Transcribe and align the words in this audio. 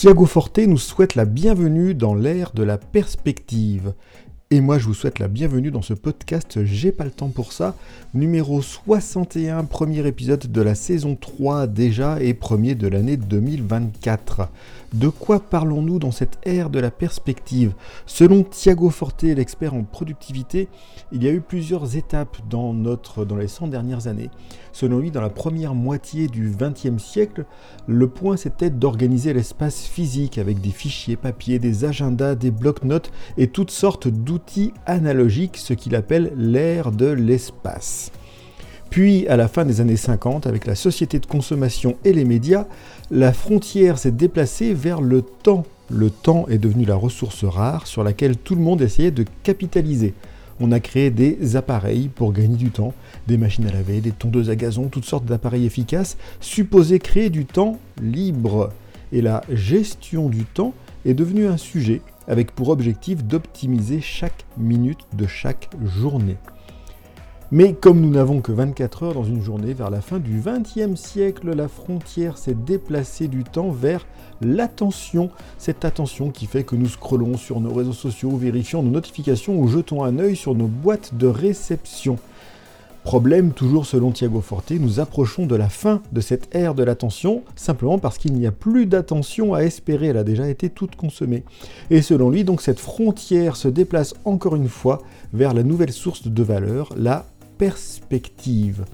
Thiago 0.00 0.24
Forte 0.24 0.60
nous 0.60 0.78
souhaite 0.78 1.14
la 1.14 1.26
bienvenue 1.26 1.94
dans 1.94 2.14
l'ère 2.14 2.52
de 2.52 2.62
la 2.62 2.78
perspective. 2.78 3.92
Et 4.52 4.60
moi, 4.60 4.78
je 4.78 4.86
vous 4.86 4.94
souhaite 4.94 5.20
la 5.20 5.28
bienvenue 5.28 5.70
dans 5.70 5.80
ce 5.80 5.94
podcast 5.94 6.64
J'ai 6.64 6.90
pas 6.90 7.04
le 7.04 7.12
temps 7.12 7.28
pour 7.28 7.52
ça, 7.52 7.76
numéro 8.14 8.60
61, 8.60 9.62
premier 9.62 10.04
épisode 10.04 10.50
de 10.50 10.60
la 10.60 10.74
saison 10.74 11.14
3 11.14 11.68
déjà 11.68 12.20
et 12.20 12.34
premier 12.34 12.74
de 12.74 12.88
l'année 12.88 13.16
2024. 13.16 14.48
De 14.92 15.08
quoi 15.08 15.38
parlons-nous 15.38 16.00
dans 16.00 16.10
cette 16.10 16.38
ère 16.42 16.68
de 16.68 16.80
la 16.80 16.90
perspective? 16.90 17.74
Selon 18.06 18.42
Thiago 18.42 18.90
Forte, 18.90 19.22
l'expert 19.22 19.72
en 19.72 19.84
productivité, 19.84 20.66
il 21.12 21.22
y 21.22 21.28
a 21.28 21.32
eu 21.32 21.40
plusieurs 21.40 21.94
étapes 21.94 22.38
dans, 22.50 22.74
notre, 22.74 23.24
dans 23.24 23.36
les 23.36 23.46
100 23.46 23.68
dernières 23.68 24.08
années. 24.08 24.30
Selon 24.72 24.98
lui, 24.98 25.12
dans 25.12 25.20
la 25.20 25.30
première 25.30 25.76
moitié 25.76 26.26
du 26.26 26.50
XXe 26.50 27.00
siècle, 27.00 27.44
le 27.86 28.08
point 28.08 28.36
c'était 28.36 28.70
d'organiser 28.70 29.32
l'espace 29.32 29.82
physique 29.82 30.38
avec 30.38 30.60
des 30.60 30.70
fichiers 30.70 31.16
papier, 31.16 31.60
des 31.60 31.84
agendas, 31.84 32.34
des 32.34 32.50
blocs-notes 32.50 33.12
et 33.36 33.46
toutes 33.46 33.70
sortes 33.70 34.08
d'outils 34.08 34.39
analogiques, 34.86 35.56
ce 35.56 35.74
qu'il 35.74 35.94
appelle 35.94 36.32
l'ère 36.36 36.92
de 36.92 37.06
l'espace. 37.06 38.12
Puis, 38.90 39.26
à 39.28 39.36
la 39.36 39.46
fin 39.46 39.64
des 39.64 39.80
années 39.80 39.96
50, 39.96 40.46
avec 40.46 40.66
la 40.66 40.74
société 40.74 41.20
de 41.20 41.26
consommation 41.26 41.96
et 42.04 42.12
les 42.12 42.24
médias, 42.24 42.66
la 43.10 43.32
frontière 43.32 43.98
s'est 43.98 44.10
déplacée 44.10 44.74
vers 44.74 45.00
le 45.00 45.22
temps. 45.22 45.64
Le 45.88 46.10
temps 46.10 46.46
est 46.48 46.58
devenu 46.58 46.84
la 46.84 46.96
ressource 46.96 47.44
rare 47.44 47.86
sur 47.86 48.02
laquelle 48.02 48.36
tout 48.36 48.56
le 48.56 48.62
monde 48.62 48.82
essayait 48.82 49.12
de 49.12 49.24
capitaliser. 49.44 50.14
On 50.58 50.72
a 50.72 50.80
créé 50.80 51.10
des 51.10 51.56
appareils 51.56 52.08
pour 52.08 52.32
gagner 52.32 52.56
du 52.56 52.70
temps, 52.70 52.92
des 53.28 53.38
machines 53.38 53.66
à 53.66 53.72
laver, 53.72 54.00
des 54.00 54.10
tondeuses 54.10 54.50
à 54.50 54.56
gazon, 54.56 54.88
toutes 54.88 55.06
sortes 55.06 55.24
d'appareils 55.24 55.64
efficaces, 55.64 56.16
supposés 56.40 56.98
créer 56.98 57.30
du 57.30 57.46
temps 57.46 57.78
libre. 58.02 58.70
Et 59.12 59.22
la 59.22 59.42
gestion 59.50 60.28
du 60.28 60.44
temps 60.44 60.74
est 61.04 61.14
devenue 61.14 61.46
un 61.46 61.56
sujet 61.56 62.02
avec 62.28 62.52
pour 62.52 62.68
objectif 62.68 63.24
d'optimiser 63.24 64.00
chaque 64.00 64.46
minute 64.56 65.00
de 65.14 65.26
chaque 65.26 65.68
journée. 65.84 66.36
Mais 67.52 67.74
comme 67.74 68.00
nous 68.00 68.10
n'avons 68.10 68.40
que 68.40 68.52
24 68.52 69.02
heures 69.02 69.14
dans 69.14 69.24
une 69.24 69.42
journée, 69.42 69.74
vers 69.74 69.90
la 69.90 70.00
fin 70.00 70.20
du 70.20 70.40
XXe 70.40 70.94
siècle, 70.94 71.52
la 71.52 71.66
frontière 71.66 72.38
s'est 72.38 72.54
déplacée 72.54 73.26
du 73.26 73.42
temps 73.42 73.70
vers 73.70 74.06
l'attention. 74.40 75.30
Cette 75.58 75.84
attention 75.84 76.30
qui 76.30 76.46
fait 76.46 76.62
que 76.62 76.76
nous 76.76 76.86
scrollons 76.86 77.36
sur 77.36 77.58
nos 77.58 77.74
réseaux 77.74 77.92
sociaux, 77.92 78.36
vérifions 78.36 78.84
nos 78.84 78.92
notifications 78.92 79.58
ou 79.58 79.66
jetons 79.66 80.04
un 80.04 80.20
œil 80.20 80.36
sur 80.36 80.54
nos 80.54 80.68
boîtes 80.68 81.16
de 81.16 81.26
réception. 81.26 82.18
Problème, 83.04 83.52
toujours 83.52 83.86
selon 83.86 84.10
Thiago 84.10 84.42
Forte, 84.42 84.72
nous 84.72 85.00
approchons 85.00 85.46
de 85.46 85.56
la 85.56 85.70
fin 85.70 86.02
de 86.12 86.20
cette 86.20 86.54
ère 86.54 86.74
de 86.74 86.82
l'attention, 86.82 87.42
simplement 87.56 87.98
parce 87.98 88.18
qu'il 88.18 88.34
n'y 88.34 88.46
a 88.46 88.52
plus 88.52 88.84
d'attention 88.84 89.54
à 89.54 89.60
espérer, 89.60 90.08
elle 90.08 90.18
a 90.18 90.24
déjà 90.24 90.48
été 90.48 90.68
toute 90.68 90.96
consommée. 90.96 91.42
Et 91.88 92.02
selon 92.02 92.28
lui, 92.28 92.44
donc 92.44 92.60
cette 92.60 92.78
frontière 92.78 93.56
se 93.56 93.68
déplace 93.68 94.14
encore 94.26 94.54
une 94.54 94.68
fois 94.68 95.00
vers 95.32 95.54
la 95.54 95.62
nouvelle 95.62 95.92
source 95.92 96.28
de 96.28 96.42
valeur, 96.42 96.90
la 96.94 97.24
perspective. 97.56 98.84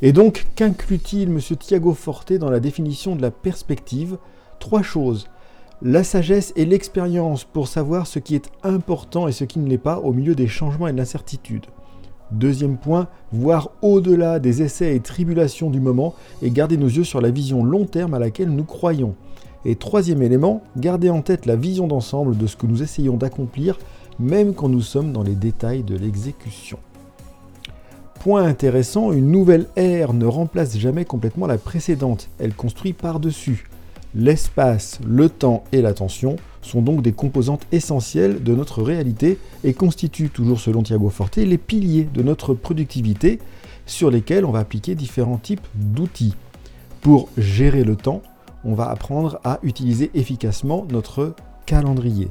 Et 0.00 0.12
donc, 0.12 0.46
qu'inclut-il, 0.54 1.28
M. 1.28 1.40
Thiago 1.40 1.92
Forte, 1.92 2.32
dans 2.32 2.50
la 2.50 2.60
définition 2.60 3.16
de 3.16 3.22
la 3.22 3.32
perspective? 3.32 4.16
Trois 4.60 4.82
choses. 4.82 5.26
La 5.82 6.04
sagesse 6.04 6.52
et 6.56 6.64
l'expérience 6.64 7.44
pour 7.44 7.66
savoir 7.66 8.06
ce 8.06 8.18
qui 8.20 8.34
est 8.34 8.50
important 8.62 9.28
et 9.28 9.32
ce 9.32 9.44
qui 9.44 9.58
ne 9.58 9.68
l'est 9.68 9.76
pas 9.76 9.98
au 9.98 10.12
milieu 10.12 10.34
des 10.34 10.48
changements 10.48 10.86
et 10.86 10.92
de 10.92 10.98
l'incertitude. 10.98 11.66
Deuxième 12.32 12.76
point, 12.76 13.08
voir 13.32 13.70
au-delà 13.82 14.38
des 14.38 14.62
essais 14.62 14.94
et 14.94 15.00
tribulations 15.00 15.70
du 15.70 15.80
moment 15.80 16.14
et 16.42 16.50
garder 16.50 16.76
nos 16.76 16.86
yeux 16.86 17.04
sur 17.04 17.20
la 17.20 17.30
vision 17.30 17.64
long 17.64 17.86
terme 17.86 18.14
à 18.14 18.18
laquelle 18.18 18.50
nous 18.50 18.64
croyons. 18.64 19.14
Et 19.64 19.74
troisième 19.74 20.22
élément, 20.22 20.62
garder 20.76 21.10
en 21.10 21.22
tête 21.22 21.44
la 21.44 21.56
vision 21.56 21.86
d'ensemble 21.86 22.36
de 22.36 22.46
ce 22.46 22.56
que 22.56 22.66
nous 22.66 22.82
essayons 22.82 23.16
d'accomplir, 23.16 23.78
même 24.18 24.54
quand 24.54 24.68
nous 24.68 24.80
sommes 24.80 25.12
dans 25.12 25.22
les 25.22 25.34
détails 25.34 25.82
de 25.82 25.96
l'exécution. 25.96 26.78
Point 28.20 28.44
intéressant, 28.44 29.12
une 29.12 29.30
nouvelle 29.30 29.66
ère 29.76 30.12
ne 30.12 30.26
remplace 30.26 30.76
jamais 30.76 31.04
complètement 31.04 31.46
la 31.46 31.58
précédente, 31.58 32.28
elle 32.38 32.54
construit 32.54 32.92
par-dessus. 32.92 33.70
L'espace, 34.14 34.98
le 35.06 35.28
temps 35.28 35.62
et 35.70 35.82
l'attention 35.82 36.34
sont 36.62 36.82
donc 36.82 37.00
des 37.00 37.12
composantes 37.12 37.66
essentielles 37.70 38.42
de 38.42 38.54
notre 38.56 38.82
réalité 38.82 39.38
et 39.62 39.72
constituent, 39.72 40.30
toujours 40.30 40.58
selon 40.58 40.82
Thiago 40.82 41.10
Forte, 41.10 41.36
les 41.36 41.58
piliers 41.58 42.08
de 42.12 42.22
notre 42.22 42.54
productivité 42.54 43.38
sur 43.86 44.10
lesquels 44.10 44.44
on 44.44 44.50
va 44.50 44.58
appliquer 44.58 44.96
différents 44.96 45.38
types 45.38 45.66
d'outils. 45.76 46.34
Pour 47.00 47.28
gérer 47.38 47.84
le 47.84 47.94
temps, 47.94 48.22
on 48.64 48.74
va 48.74 48.90
apprendre 48.90 49.38
à 49.44 49.60
utiliser 49.62 50.10
efficacement 50.14 50.86
notre 50.90 51.34
calendrier. 51.64 52.28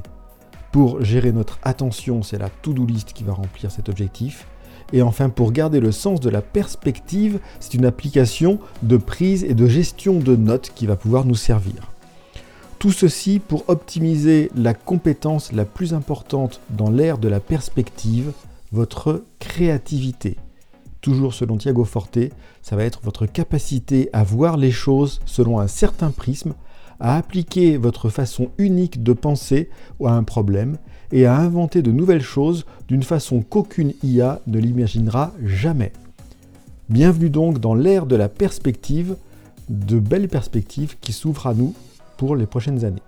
Pour 0.72 1.02
gérer 1.02 1.32
notre 1.32 1.58
attention, 1.62 2.22
c'est 2.22 2.38
la 2.38 2.50
to-do 2.50 2.84
list 2.84 3.14
qui 3.14 3.24
va 3.24 3.32
remplir 3.32 3.70
cet 3.70 3.88
objectif. 3.88 4.46
Et 4.92 5.02
enfin, 5.02 5.28
pour 5.28 5.52
garder 5.52 5.80
le 5.80 5.92
sens 5.92 6.20
de 6.20 6.30
la 6.30 6.42
perspective, 6.42 7.38
c'est 7.60 7.74
une 7.74 7.84
application 7.84 8.58
de 8.82 8.96
prise 8.96 9.44
et 9.44 9.54
de 9.54 9.66
gestion 9.66 10.18
de 10.18 10.36
notes 10.36 10.72
qui 10.74 10.86
va 10.86 10.96
pouvoir 10.96 11.24
nous 11.24 11.34
servir. 11.34 11.90
Tout 12.78 12.92
ceci 12.92 13.40
pour 13.40 13.64
optimiser 13.68 14.50
la 14.56 14.74
compétence 14.74 15.52
la 15.52 15.64
plus 15.64 15.92
importante 15.92 16.60
dans 16.70 16.90
l'ère 16.90 17.18
de 17.18 17.28
la 17.28 17.38
perspective, 17.38 18.32
votre 18.72 19.22
créativité. 19.38 20.36
Toujours 21.00 21.34
selon 21.34 21.56
Thiago 21.56 21.84
Forte, 21.84 22.18
ça 22.62 22.76
va 22.76 22.84
être 22.84 23.00
votre 23.02 23.26
capacité 23.26 24.10
à 24.12 24.22
voir 24.22 24.56
les 24.56 24.70
choses 24.70 25.20
selon 25.24 25.60
un 25.60 25.66
certain 25.66 26.10
prisme, 26.10 26.54
à 27.00 27.16
appliquer 27.16 27.76
votre 27.76 28.08
façon 28.08 28.50
unique 28.58 29.02
de 29.02 29.12
penser 29.12 29.70
à 30.04 30.12
un 30.12 30.22
problème 30.22 30.76
et 31.12 31.26
à 31.26 31.36
inventer 31.36 31.82
de 31.82 31.90
nouvelles 31.90 32.22
choses 32.22 32.66
d'une 32.88 33.02
façon 33.02 33.42
qu'aucune 33.42 33.94
IA 34.02 34.40
ne 34.46 34.58
l'imaginera 34.58 35.32
jamais. 35.44 35.92
Bienvenue 36.88 37.30
donc 37.30 37.58
dans 37.58 37.74
l'ère 37.74 38.06
de 38.06 38.16
la 38.16 38.28
perspective, 38.28 39.16
de 39.68 39.98
belles 39.98 40.28
perspectives 40.28 40.96
qui 41.00 41.12
s'ouvrent 41.12 41.46
à 41.46 41.54
nous 41.54 41.74
pour 42.16 42.36
les 42.36 42.46
prochaines 42.46 42.84
années. 42.84 43.02